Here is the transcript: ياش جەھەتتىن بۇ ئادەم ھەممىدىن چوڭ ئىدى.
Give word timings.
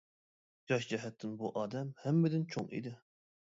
ياش 0.71 0.87
جەھەتتىن 0.93 1.35
بۇ 1.43 1.53
ئادەم 1.61 1.93
ھەممىدىن 2.07 2.49
چوڭ 2.57 2.69
ئىدى. 2.75 2.97